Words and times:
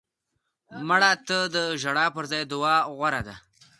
مړه 0.87 1.11
ته 1.27 1.37
د 1.55 1.55
ژړا 1.81 2.05
پر 2.15 2.23
ځای 2.31 2.43
دعا 2.53 2.77
غوره 2.95 3.21
ده 3.27 3.35